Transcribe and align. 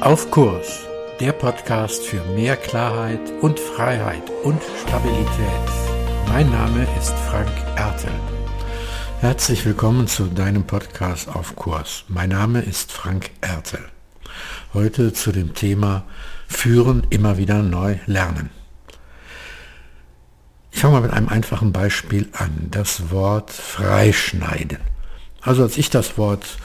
Auf 0.00 0.30
Kurs, 0.30 0.86
der 1.18 1.32
Podcast 1.32 2.04
für 2.04 2.22
mehr 2.36 2.56
Klarheit 2.56 3.20
und 3.40 3.58
Freiheit 3.58 4.22
und 4.44 4.62
Stabilität. 4.86 5.26
Mein 6.28 6.48
Name 6.50 6.86
ist 6.96 7.14
Frank 7.28 7.50
Ertel. 7.74 8.12
Herzlich 9.18 9.66
willkommen 9.66 10.06
zu 10.06 10.26
deinem 10.26 10.64
Podcast 10.68 11.28
Auf 11.28 11.56
Kurs. 11.56 12.04
Mein 12.06 12.28
Name 12.28 12.60
ist 12.60 12.92
Frank 12.92 13.30
Ertel. 13.40 13.80
Heute 14.72 15.12
zu 15.12 15.32
dem 15.32 15.54
Thema 15.54 16.04
Führen 16.46 17.04
immer 17.10 17.36
wieder 17.36 17.64
neu 17.64 17.96
lernen. 18.06 18.50
Ich 20.70 20.78
fange 20.80 20.94
mal 20.94 21.02
mit 21.02 21.12
einem 21.12 21.28
einfachen 21.28 21.72
Beispiel 21.72 22.28
an. 22.34 22.68
Das 22.70 23.10
Wort 23.10 23.50
freischneiden. 23.50 24.78
Also 25.40 25.64
als 25.64 25.76
ich 25.76 25.90
das 25.90 26.16
Wort 26.16 26.56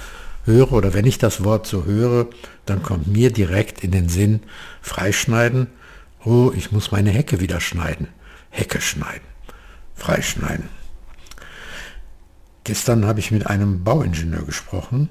höre 0.45 0.71
oder 0.73 0.93
wenn 0.93 1.05
ich 1.05 1.17
das 1.17 1.43
Wort 1.43 1.67
so 1.67 1.85
höre, 1.85 2.27
dann 2.65 2.83
kommt 2.83 3.07
mir 3.07 3.31
direkt 3.31 3.83
in 3.83 3.91
den 3.91 4.09
Sinn 4.09 4.41
freischneiden. 4.81 5.67
Oh, 6.23 6.51
ich 6.55 6.71
muss 6.71 6.91
meine 6.91 7.11
Hecke 7.11 7.39
wieder 7.39 7.59
schneiden. 7.59 8.07
Hecke 8.49 8.81
schneiden. 8.81 9.27
Freischneiden. 9.95 10.69
Gestern 12.63 13.05
habe 13.05 13.19
ich 13.19 13.31
mit 13.31 13.47
einem 13.47 13.83
Bauingenieur 13.83 14.43
gesprochen, 14.43 15.09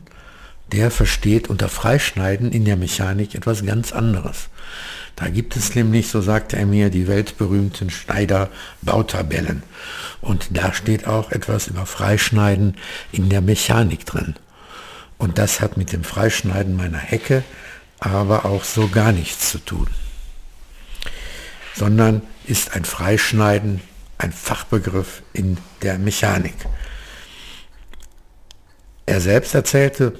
der 0.72 0.90
versteht 0.90 1.50
unter 1.50 1.68
Freischneiden 1.68 2.50
in 2.50 2.64
der 2.64 2.76
Mechanik 2.76 3.34
etwas 3.34 3.64
ganz 3.64 3.92
anderes. 3.92 4.48
Da 5.16 5.28
gibt 5.28 5.54
es 5.56 5.74
nämlich, 5.74 6.08
so 6.08 6.22
sagte 6.22 6.56
er 6.56 6.64
mir, 6.64 6.88
die 6.88 7.06
weltberühmten 7.06 7.90
Schneider-Bautabellen. 7.90 9.62
Und 10.22 10.56
da 10.56 10.72
steht 10.72 11.06
auch 11.06 11.30
etwas 11.30 11.68
über 11.68 11.84
Freischneiden 11.84 12.76
in 13.12 13.28
der 13.28 13.42
Mechanik 13.42 14.06
drin. 14.06 14.34
Und 15.22 15.38
das 15.38 15.60
hat 15.60 15.76
mit 15.76 15.92
dem 15.92 16.02
Freischneiden 16.02 16.74
meiner 16.74 16.98
Hecke 16.98 17.44
aber 18.00 18.44
auch 18.44 18.64
so 18.64 18.88
gar 18.88 19.12
nichts 19.12 19.50
zu 19.50 19.58
tun. 19.58 19.86
Sondern 21.76 22.22
ist 22.44 22.74
ein 22.74 22.84
Freischneiden 22.84 23.82
ein 24.18 24.32
Fachbegriff 24.32 25.22
in 25.32 25.58
der 25.80 25.98
Mechanik. 25.98 26.56
Er 29.06 29.20
selbst 29.20 29.54
erzählte, 29.54 30.18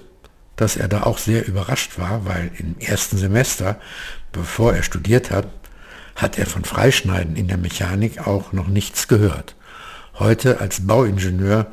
dass 0.55 0.77
er 0.77 0.87
da 0.87 1.03
auch 1.03 1.19
sehr 1.19 1.49
überrascht 1.49 1.99
war, 1.99 2.25
weil 2.25 2.53
im 2.59 2.79
ersten 2.79 3.19
Semester, 3.19 3.81
bevor 4.31 4.73
er 4.73 4.85
studiert 4.85 5.33
hat, 5.33 5.49
hat 6.15 6.39
er 6.39 6.47
von 6.47 6.65
Freischneiden 6.65 7.35
in 7.35 7.49
der 7.49 7.59
Mechanik 7.59 8.25
auch 8.29 8.53
noch 8.53 8.69
nichts 8.69 9.09
gehört. 9.09 9.57
Heute 10.21 10.61
als 10.61 10.87
Bauingenieur 10.87 11.73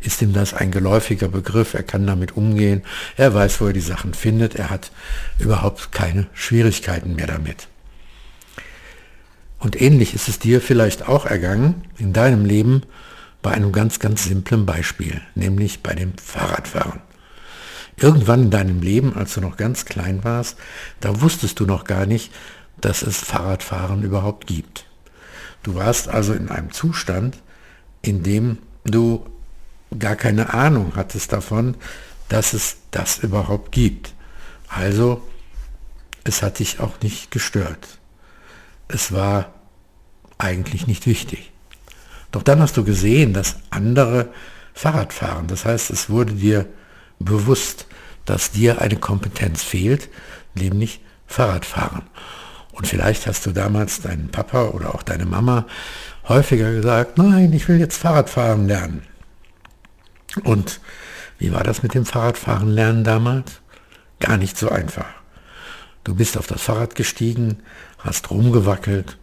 ist 0.00 0.22
ihm 0.22 0.32
das 0.32 0.54
ein 0.54 0.70
geläufiger 0.70 1.28
Begriff, 1.28 1.74
er 1.74 1.82
kann 1.82 2.06
damit 2.06 2.36
umgehen, 2.36 2.82
er 3.16 3.34
weiß, 3.34 3.60
wo 3.60 3.66
er 3.66 3.72
die 3.72 3.80
Sachen 3.80 4.14
findet, 4.14 4.54
er 4.54 4.70
hat 4.70 4.90
überhaupt 5.38 5.92
keine 5.92 6.26
Schwierigkeiten 6.32 7.14
mehr 7.14 7.26
damit. 7.26 7.68
Und 9.58 9.80
ähnlich 9.80 10.14
ist 10.14 10.28
es 10.28 10.38
dir 10.38 10.60
vielleicht 10.60 11.06
auch 11.06 11.26
ergangen 11.26 11.84
in 11.98 12.12
deinem 12.14 12.46
Leben 12.46 12.82
bei 13.42 13.52
einem 13.52 13.72
ganz, 13.72 13.98
ganz 13.98 14.24
simplen 14.24 14.64
Beispiel, 14.66 15.20
nämlich 15.34 15.82
bei 15.82 15.94
dem 15.94 16.16
Fahrradfahren. 16.16 17.00
Irgendwann 17.96 18.44
in 18.44 18.50
deinem 18.50 18.80
Leben, 18.80 19.14
als 19.14 19.34
du 19.34 19.42
noch 19.42 19.58
ganz 19.58 19.84
klein 19.84 20.24
warst, 20.24 20.56
da 21.00 21.20
wusstest 21.20 21.60
du 21.60 21.66
noch 21.66 21.84
gar 21.84 22.06
nicht, 22.06 22.32
dass 22.80 23.02
es 23.02 23.18
Fahrradfahren 23.18 24.02
überhaupt 24.02 24.46
gibt. 24.46 24.86
Du 25.62 25.74
warst 25.74 26.08
also 26.08 26.32
in 26.32 26.48
einem 26.48 26.72
Zustand, 26.72 27.36
in 28.00 28.22
dem 28.22 28.58
du 28.84 29.26
gar 29.98 30.16
keine 30.16 30.54
Ahnung 30.54 30.92
hattest 30.96 31.32
davon, 31.32 31.76
dass 32.28 32.52
es 32.52 32.76
das 32.90 33.18
überhaupt 33.18 33.72
gibt. 33.72 34.14
Also, 34.68 35.26
es 36.24 36.42
hat 36.42 36.58
dich 36.58 36.80
auch 36.80 37.00
nicht 37.02 37.30
gestört. 37.30 37.98
Es 38.88 39.12
war 39.12 39.52
eigentlich 40.38 40.86
nicht 40.86 41.06
wichtig. 41.06 41.52
Doch 42.30 42.42
dann 42.42 42.60
hast 42.60 42.76
du 42.76 42.84
gesehen, 42.84 43.32
dass 43.32 43.56
andere 43.70 44.32
Fahrrad 44.74 45.12
fahren. 45.12 45.46
Das 45.48 45.64
heißt, 45.64 45.90
es 45.90 46.08
wurde 46.08 46.34
dir 46.34 46.66
bewusst, 47.18 47.86
dass 48.24 48.52
dir 48.52 48.80
eine 48.80 48.96
Kompetenz 48.96 49.62
fehlt, 49.62 50.08
nämlich 50.54 51.00
Fahrradfahren. 51.26 52.02
Und 52.72 52.86
vielleicht 52.86 53.26
hast 53.26 53.44
du 53.46 53.50
damals 53.50 54.00
deinen 54.00 54.30
Papa 54.30 54.68
oder 54.68 54.94
auch 54.94 55.02
deine 55.02 55.26
Mama 55.26 55.66
häufiger 56.28 56.72
gesagt, 56.72 57.18
nein, 57.18 57.52
ich 57.52 57.68
will 57.68 57.78
jetzt 57.78 57.96
Fahrradfahren 57.96 58.68
lernen. 58.68 59.02
Und 60.44 60.80
wie 61.38 61.52
war 61.52 61.64
das 61.64 61.82
mit 61.82 61.94
dem 61.94 62.04
Fahrradfahren 62.04 62.68
lernen 62.68 63.04
damals? 63.04 63.60
Gar 64.18 64.36
nicht 64.36 64.56
so 64.56 64.68
einfach. 64.68 65.08
Du 66.04 66.14
bist 66.14 66.36
auf 66.36 66.46
das 66.46 66.62
Fahrrad 66.62 66.94
gestiegen, 66.94 67.62
hast 67.98 68.30
rumgewackelt 68.30 69.18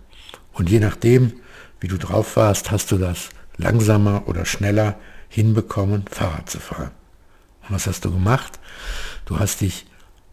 und 0.53 0.69
je 0.69 0.79
nachdem, 0.79 1.33
wie 1.79 1.87
du 1.87 1.97
drauf 1.97 2.35
warst, 2.35 2.71
hast 2.71 2.91
du 2.91 2.97
das 2.97 3.29
langsamer 3.57 4.27
oder 4.27 4.45
schneller 4.45 4.99
hinbekommen, 5.29 6.05
Fahrrad 6.09 6.49
zu 6.49 6.59
fahren. 6.59 6.91
Und 7.63 7.75
was 7.75 7.87
hast 7.87 8.05
du 8.05 8.11
gemacht? 8.11 8.59
Du 9.25 9.39
hast 9.39 9.61
dich 9.61 9.85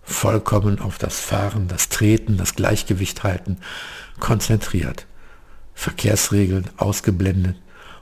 vollkommen 0.02 0.78
auf 0.80 0.98
das 0.98 1.20
Fahren, 1.20 1.68
das 1.68 1.88
Treten, 1.88 2.36
das 2.36 2.54
Gleichgewicht 2.54 3.22
halten 3.22 3.58
konzentriert. 4.20 5.06
Verkehrsregeln 5.74 6.70
ausgeblendet 6.76 7.56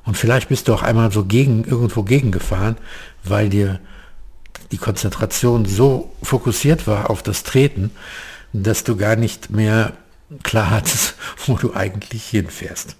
und 0.04 0.16
vielleicht 0.16 0.48
bist 0.48 0.68
du 0.68 0.74
auch 0.74 0.82
einmal 0.82 1.12
so 1.12 1.24
gegen, 1.24 1.64
irgendwo 1.64 2.02
gegengefahren, 2.02 2.76
weil 3.22 3.48
dir 3.48 3.80
die 4.72 4.78
Konzentration 4.78 5.64
so 5.64 6.12
fokussiert 6.22 6.86
war 6.86 7.10
auf 7.10 7.22
das 7.22 7.42
Treten, 7.42 7.90
dass 8.52 8.84
du 8.84 8.96
gar 8.96 9.16
nicht 9.16 9.50
mehr 9.50 9.92
klar 10.42 10.70
hattest, 10.70 11.14
wo 11.46 11.56
du 11.56 11.74
eigentlich 11.74 12.24
hinfährst. 12.24 12.96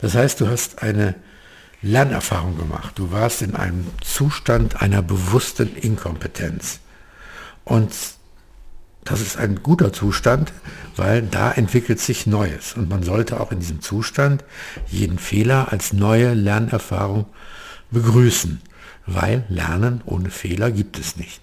Das 0.00 0.14
heißt, 0.14 0.40
du 0.40 0.48
hast 0.48 0.82
eine 0.82 1.14
Lernerfahrung 1.82 2.56
gemacht. 2.56 2.98
Du 2.98 3.12
warst 3.12 3.42
in 3.42 3.54
einem 3.54 3.86
Zustand 4.02 4.82
einer 4.82 5.02
bewussten 5.02 5.76
Inkompetenz. 5.76 6.80
Und 7.64 7.92
das 9.04 9.20
ist 9.20 9.36
ein 9.36 9.62
guter 9.62 9.92
Zustand, 9.92 10.52
weil 10.96 11.22
da 11.22 11.50
entwickelt 11.52 12.00
sich 12.00 12.26
Neues. 12.26 12.74
Und 12.74 12.88
man 12.88 13.02
sollte 13.02 13.40
auch 13.40 13.50
in 13.50 13.60
diesem 13.60 13.80
Zustand 13.80 14.44
jeden 14.88 15.18
Fehler 15.18 15.72
als 15.72 15.92
neue 15.92 16.34
Lernerfahrung 16.34 17.26
begrüßen, 17.90 18.60
weil 19.06 19.44
Lernen 19.48 20.02
ohne 20.04 20.30
Fehler 20.30 20.70
gibt 20.70 20.98
es 20.98 21.16
nicht. 21.16 21.40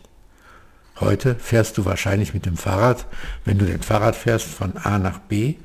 Heute 1.00 1.36
fährst 1.36 1.78
du 1.78 1.86
wahrscheinlich 1.86 2.34
mit 2.34 2.46
dem 2.46 2.58
Fahrrad, 2.58 3.06
wenn 3.46 3.58
du 3.58 3.66
den 3.66 3.82
Fahrrad 3.82 4.16
fährst, 4.16 4.48
von 4.48 4.78
A 4.78 4.98
nach 4.98 5.20
B 5.20 5.56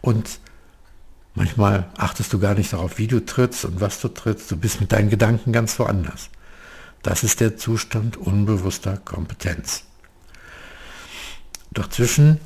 und 0.00 0.40
manchmal 1.34 1.88
achtest 1.96 2.32
du 2.32 2.38
gar 2.38 2.54
nicht 2.54 2.72
darauf, 2.72 2.98
wie 2.98 3.06
du 3.06 3.24
trittst 3.24 3.64
und 3.64 3.80
was 3.80 4.00
du 4.00 4.08
trittst. 4.08 4.50
Du 4.50 4.56
bist 4.56 4.80
mit 4.80 4.92
deinen 4.92 5.08
Gedanken 5.08 5.52
ganz 5.52 5.78
woanders. 5.78 6.28
Das 7.02 7.22
ist 7.22 7.40
der 7.40 7.56
Zustand 7.56 8.16
unbewusster 8.16 8.98
Kompetenz. 8.98 9.84
Dazwischen 11.70 12.40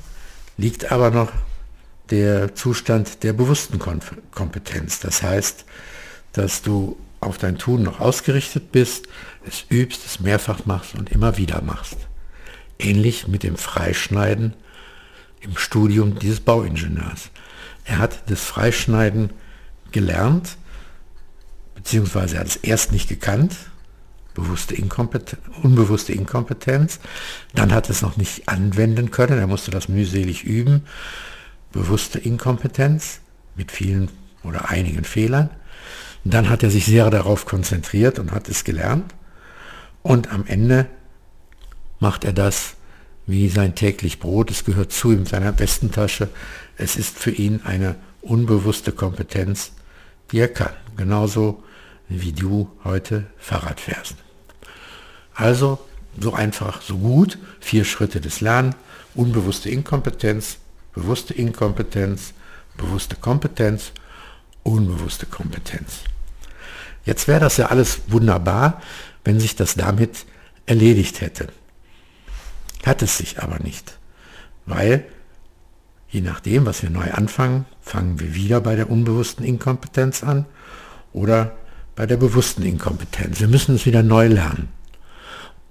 liegt 0.56 0.92
aber 0.92 1.10
noch 1.10 1.32
der 2.10 2.54
Zustand 2.54 3.22
der 3.22 3.32
bewussten 3.32 3.78
Kompetenz. 3.78 5.00
Das 5.00 5.22
heißt, 5.22 5.64
dass 6.32 6.62
du 6.62 6.98
auf 7.20 7.38
dein 7.38 7.56
Tun 7.56 7.82
noch 7.82 8.00
ausgerichtet 8.00 8.72
bist, 8.72 9.06
es 9.46 9.64
übst, 9.70 10.04
es 10.04 10.20
mehrfach 10.20 10.66
machst 10.66 10.94
und 10.94 11.10
immer 11.10 11.36
wieder 11.36 11.62
machst. 11.62 11.96
Ähnlich 12.78 13.28
mit 13.28 13.44
dem 13.44 13.56
Freischneiden 13.56 14.54
im 15.40 15.56
Studium 15.56 16.18
dieses 16.18 16.40
Bauingenieurs. 16.40 17.30
Er 17.84 17.98
hat 17.98 18.30
das 18.30 18.40
Freischneiden 18.40 19.30
gelernt, 19.90 20.56
beziehungsweise 21.74 22.36
er 22.36 22.40
hat 22.40 22.48
es 22.48 22.56
erst 22.56 22.92
nicht 22.92 23.08
gekannt, 23.08 23.54
bewusste 24.34 24.74
Inkompetenz, 24.74 25.40
unbewusste 25.62 26.12
Inkompetenz. 26.12 27.00
Dann 27.54 27.72
hat 27.72 27.90
es 27.90 28.02
noch 28.02 28.16
nicht 28.16 28.48
anwenden 28.48 29.10
können, 29.10 29.38
er 29.38 29.46
musste 29.46 29.70
das 29.70 29.88
mühselig 29.88 30.44
üben. 30.44 30.84
Bewusste 31.72 32.18
Inkompetenz 32.18 33.20
mit 33.56 33.72
vielen 33.72 34.10
oder 34.42 34.70
einigen 34.70 35.04
Fehlern. 35.04 35.50
Dann 36.24 36.48
hat 36.48 36.62
er 36.62 36.70
sich 36.70 36.84
sehr 36.86 37.10
darauf 37.10 37.46
konzentriert 37.46 38.18
und 38.18 38.32
hat 38.32 38.48
es 38.48 38.64
gelernt. 38.64 39.14
Und 40.02 40.32
am 40.32 40.46
Ende 40.46 40.86
macht 41.98 42.24
er 42.24 42.32
das 42.32 42.74
wie 43.26 43.48
sein 43.48 43.74
täglich 43.74 44.18
Brot. 44.18 44.50
Es 44.50 44.64
gehört 44.64 44.92
zu 44.92 45.12
ihm, 45.12 45.26
seiner 45.26 45.52
besten 45.52 45.90
Tasche. 45.90 46.28
Es 46.76 46.96
ist 46.96 47.18
für 47.18 47.30
ihn 47.30 47.60
eine 47.64 47.96
unbewusste 48.20 48.92
Kompetenz, 48.92 49.72
die 50.30 50.38
er 50.38 50.48
kann. 50.48 50.72
Genauso 50.96 51.62
wie 52.08 52.32
du 52.32 52.70
heute 52.84 53.26
Fahrrad 53.38 53.80
fährst. 53.80 54.16
Also 55.34 55.78
so 56.18 56.34
einfach, 56.34 56.82
so 56.82 56.98
gut, 56.98 57.38
vier 57.60 57.84
Schritte 57.84 58.20
des 58.20 58.40
Lernen, 58.40 58.74
unbewusste 59.14 59.70
Inkompetenz, 59.70 60.58
bewusste 60.94 61.34
Inkompetenz, 61.34 62.34
bewusste 62.76 63.16
Kompetenz, 63.16 63.92
unbewusste 64.62 65.26
Kompetenz. 65.26 66.00
Jetzt 67.04 67.28
wäre 67.28 67.40
das 67.40 67.56
ja 67.56 67.66
alles 67.66 68.02
wunderbar, 68.08 68.80
wenn 69.24 69.40
sich 69.40 69.56
das 69.56 69.74
damit 69.74 70.26
erledigt 70.66 71.20
hätte. 71.20 71.48
Hat 72.84 73.02
es 73.02 73.18
sich 73.18 73.42
aber 73.42 73.58
nicht. 73.58 73.98
Weil, 74.66 75.04
je 76.08 76.20
nachdem, 76.20 76.66
was 76.66 76.82
wir 76.82 76.90
neu 76.90 77.10
anfangen, 77.12 77.66
fangen 77.80 78.20
wir 78.20 78.34
wieder 78.34 78.60
bei 78.60 78.76
der 78.76 78.90
unbewussten 78.90 79.44
Inkompetenz 79.44 80.22
an 80.22 80.46
oder 81.12 81.56
bei 81.96 82.06
der 82.06 82.16
bewussten 82.16 82.62
Inkompetenz. 82.62 83.40
Wir 83.40 83.48
müssen 83.48 83.74
es 83.74 83.86
wieder 83.86 84.02
neu 84.02 84.28
lernen. 84.28 84.68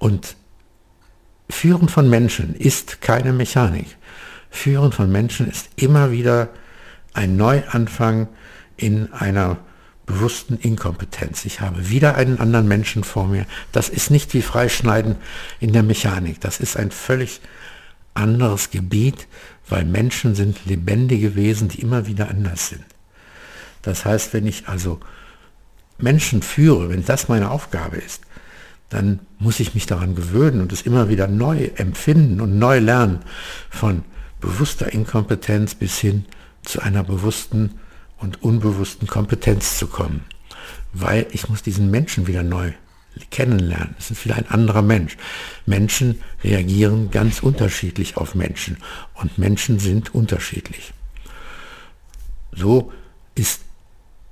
Und 0.01 0.35
Führen 1.47 1.87
von 1.87 2.09
Menschen 2.09 2.55
ist 2.55 3.01
keine 3.01 3.33
Mechanik. 3.33 3.85
Führen 4.49 4.91
von 4.91 5.11
Menschen 5.11 5.47
ist 5.47 5.69
immer 5.75 6.11
wieder 6.11 6.49
ein 7.13 7.37
Neuanfang 7.37 8.27
in 8.77 9.13
einer 9.13 9.59
bewussten 10.07 10.57
Inkompetenz. 10.57 11.45
Ich 11.45 11.61
habe 11.61 11.89
wieder 11.89 12.15
einen 12.15 12.39
anderen 12.39 12.67
Menschen 12.67 13.03
vor 13.03 13.27
mir. 13.27 13.45
Das 13.73 13.89
ist 13.89 14.09
nicht 14.09 14.33
wie 14.33 14.41
Freischneiden 14.41 15.17
in 15.59 15.71
der 15.71 15.83
Mechanik. 15.83 16.41
Das 16.41 16.59
ist 16.59 16.77
ein 16.77 16.89
völlig 16.89 17.39
anderes 18.15 18.71
Gebiet, 18.71 19.27
weil 19.69 19.85
Menschen 19.85 20.33
sind 20.33 20.65
lebendige 20.65 21.35
Wesen, 21.35 21.69
die 21.69 21.79
immer 21.79 22.07
wieder 22.07 22.27
anders 22.27 22.69
sind. 22.69 22.85
Das 23.83 24.03
heißt, 24.03 24.33
wenn 24.33 24.47
ich 24.47 24.67
also 24.67 24.99
Menschen 25.99 26.41
führe, 26.41 26.89
wenn 26.89 27.05
das 27.05 27.27
meine 27.27 27.51
Aufgabe 27.51 27.97
ist, 27.97 28.23
dann 28.91 29.21
muss 29.39 29.59
ich 29.59 29.73
mich 29.73 29.87
daran 29.87 30.15
gewöhnen 30.15 30.61
und 30.61 30.71
es 30.71 30.83
immer 30.83 31.09
wieder 31.09 31.27
neu 31.27 31.69
empfinden 31.75 32.41
und 32.41 32.59
neu 32.59 32.79
lernen, 32.79 33.19
von 33.69 34.03
bewusster 34.39 34.93
Inkompetenz 34.93 35.75
bis 35.75 35.97
hin 35.97 36.25
zu 36.63 36.81
einer 36.81 37.03
bewussten 37.03 37.79
und 38.17 38.43
unbewussten 38.43 39.07
Kompetenz 39.07 39.77
zu 39.77 39.87
kommen. 39.87 40.25
Weil 40.93 41.25
ich 41.31 41.49
muss 41.49 41.63
diesen 41.63 41.89
Menschen 41.89 42.27
wieder 42.27 42.43
neu 42.43 42.73
kennenlernen. 43.29 43.95
Es 43.97 44.11
ist 44.11 44.25
wieder 44.25 44.35
ein 44.35 44.49
anderer 44.49 44.81
Mensch. 44.81 45.17
Menschen 45.65 46.21
reagieren 46.43 47.11
ganz 47.11 47.41
unterschiedlich 47.41 48.17
auf 48.17 48.35
Menschen 48.35 48.77
und 49.15 49.37
Menschen 49.37 49.79
sind 49.79 50.13
unterschiedlich. 50.13 50.93
So 52.51 52.91
ist 53.35 53.61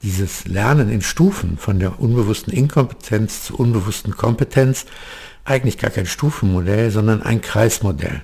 dieses 0.01 0.48
Lernen 0.48 0.90
in 0.90 1.01
Stufen 1.01 1.57
von 1.57 1.80
der 1.80 2.00
unbewussten 2.00 2.54
Inkompetenz 2.54 3.44
zur 3.44 3.60
unbewussten 3.60 4.16
Kompetenz 4.16 4.86
eigentlich 5.46 5.78
gar 5.78 5.92
kein 5.92 6.06
Stufenmodell, 6.06 6.92
sondern 6.92 7.22
ein 7.22 7.42
Kreismodell. 7.42 8.22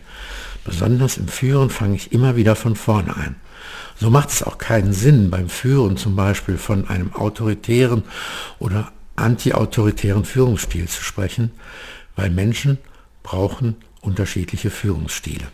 Besonders 0.63 1.17
im 1.17 1.27
Führen 1.27 1.69
fange 1.69 1.95
ich 1.95 2.11
immer 2.11 2.35
wieder 2.35 2.55
von 2.55 2.75
vorne 2.75 3.15
ein. 3.15 3.35
So 3.99 4.09
macht 4.09 4.29
es 4.29 4.43
auch 4.43 4.57
keinen 4.57 4.93
Sinn 4.93 5.29
beim 5.29 5.49
Führen 5.49 5.97
zum 5.97 6.15
Beispiel 6.15 6.57
von 6.57 6.87
einem 6.87 7.13
autoritären 7.13 8.03
oder 8.59 8.91
anti-autoritären 9.15 10.25
Führungsstil 10.25 10.87
zu 10.87 11.03
sprechen, 11.03 11.51
weil 12.15 12.29
Menschen 12.29 12.77
brauchen 13.23 13.75
unterschiedliche 14.01 14.69
Führungsstile. 14.69 15.45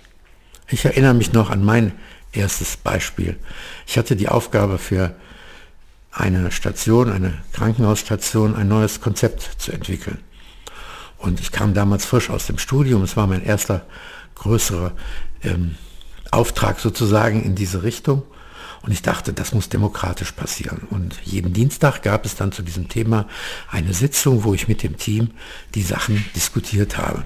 Ich 0.70 0.86
erinnere 0.86 1.14
mich 1.14 1.34
noch 1.34 1.50
an 1.50 1.64
mein 1.64 1.92
erstes 2.32 2.78
Beispiel. 2.78 3.38
Ich 3.86 3.98
hatte 3.98 4.16
die 4.16 4.30
Aufgabe 4.30 4.78
für 4.78 5.16
eine 6.12 6.52
Station, 6.52 7.12
eine 7.12 7.34
Krankenhausstation, 7.54 8.56
ein 8.56 8.68
neues 8.68 9.02
Konzept 9.02 9.42
zu 9.58 9.72
entwickeln. 9.72 10.20
Und 11.18 11.40
ich 11.40 11.52
kam 11.52 11.74
damals 11.74 12.06
frisch 12.06 12.30
aus 12.30 12.48
dem 12.48 12.58
Studium, 12.58 13.04
es 13.04 13.16
war 13.16 13.28
mein 13.28 13.44
erster 13.44 13.86
größerer 14.36 14.94
ähm, 15.44 15.76
Auftrag 16.32 16.80
sozusagen 16.80 17.44
in 17.44 17.56
diese 17.56 17.84
Richtung. 17.84 18.24
Und 18.82 18.92
ich 18.92 19.04
dachte, 19.04 19.32
das 19.32 19.54
muss 19.54 19.70
demokratisch 19.70 20.32
passieren. 20.32 20.88
Und 20.90 21.20
jeden 21.24 21.54
Dienstag 21.54 22.02
gab 22.02 22.26
es 22.26 22.36
dann 22.36 22.52
zu 22.52 22.64
diesem 22.64 22.90
Thema 22.90 23.28
eine 23.70 23.94
Sitzung, 23.94 24.44
wo 24.44 24.56
ich 24.56 24.68
mit 24.68 24.82
dem 24.82 24.98
Team 24.98 25.32
die 25.76 25.84
Sachen 25.84 26.26
diskutiert 26.36 26.98
habe. 26.98 27.24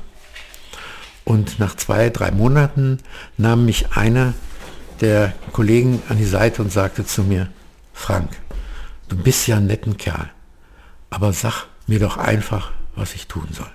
Und 1.24 1.60
nach 1.60 1.76
zwei, 1.76 2.10
drei 2.10 2.32
Monaten 2.32 3.00
nahm 3.38 3.66
mich 3.66 3.94
einer 3.94 4.34
der 5.00 5.34
Kollegen 5.54 6.02
an 6.10 6.18
die 6.18 6.26
Seite 6.26 6.62
und 6.62 6.72
sagte 6.72 7.06
zu 7.06 7.24
mir, 7.24 7.50
Frank, 7.94 8.30
du 9.10 9.16
bist 9.16 9.48
ja 9.48 9.58
ein 9.58 9.68
netten 9.68 9.98
Kerl, 9.98 10.30
aber 11.10 11.34
sag 11.34 11.66
mir 11.88 12.00
doch 12.00 12.18
einfach, 12.18 12.72
was 12.96 13.14
ich 13.14 13.28
tun 13.28 13.48
soll. 13.52 13.72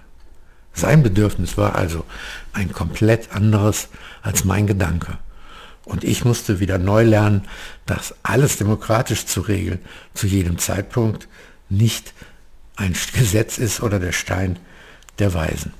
Sein 0.73 1.03
Bedürfnis 1.03 1.57
war 1.57 1.75
also 1.75 2.05
ein 2.53 2.73
komplett 2.73 3.33
anderes 3.33 3.89
als 4.23 4.45
mein 4.45 4.67
Gedanke. 4.67 5.19
Und 5.85 6.05
ich 6.05 6.25
musste 6.25 6.61
wieder 6.61 6.79
neu 6.79 7.03
lernen, 7.05 7.49
dass 7.87 8.15
alles 8.23 8.59
demokratisch 8.59 9.27
zu 9.27 9.41
regeln, 9.41 9.81
zu 10.15 10.27
jedem 10.27 10.59
Zeitpunkt 10.59 11.27
nicht 11.69 12.15
ein 12.77 12.95
Gesetz 13.13 13.59
ist 13.59 13.83
oder 13.83 13.99
der 13.99 14.13
Stein 14.13 14.59
der 15.19 15.35
Weisen. 15.35 15.73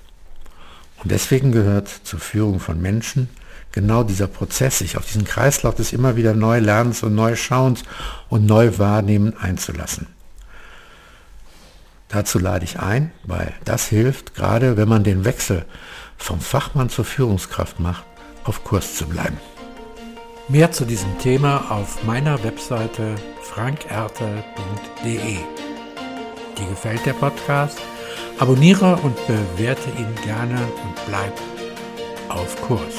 Und 1.03 1.11
deswegen 1.11 1.53
gehört 1.53 1.89
zur 1.89 2.21
Führung 2.21 2.61
von 2.61 2.81
Menschen 2.81 3.29
genau 3.73 4.03
dieser 4.03 4.27
Prozess, 4.27 4.79
sich 4.79 4.97
auf 4.97 5.07
diesen 5.07 5.25
Kreislauf 5.25 5.75
des 5.75 5.93
immer 5.93 6.17
wieder 6.17 6.35
neu 6.35 6.59
Lernens 6.59 7.03
und 7.03 7.15
neu 7.15 7.37
Schauens 7.37 7.83
und 8.29 8.47
neu 8.47 8.79
Wahrnehmen 8.79 9.37
einzulassen. 9.39 10.07
Dazu 12.09 12.41
lade 12.41 12.65
ich 12.65 12.81
ein, 12.81 13.13
weil 13.23 13.55
das 13.65 13.87
hilft, 13.87 14.35
gerade 14.35 14.77
wenn 14.77 14.89
man 14.89 15.05
den 15.05 15.25
Wechsel 15.25 15.65
vom 16.19 16.41
Fachmann 16.41 16.91
zur 16.91 17.05
Führungskraft 17.05 17.79
macht, 17.79 18.05
auf 18.45 18.65
Kurs 18.65 18.97
zu 18.97 19.07
bleiben. 19.07 19.39
Mehr 20.49 20.73
zu 20.73 20.85
diesem 20.85 21.17
Thema 21.19 21.71
auf 21.71 22.03
meiner 22.03 22.43
Webseite 22.43 23.15
frankerte.de. 23.43 25.37
Dir 26.59 26.69
gefällt 26.69 27.07
der 27.07 27.13
Podcast? 27.13 27.79
Abonniere 28.41 28.97
und 28.97 29.15
bewerte 29.29 29.91
ihn 29.91 30.13
gerne 30.25 30.57
und 30.57 31.07
bleib 31.07 31.35
auf 32.29 32.61
Kurs. 32.63 32.97